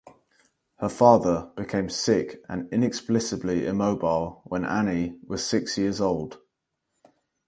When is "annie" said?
4.65-5.19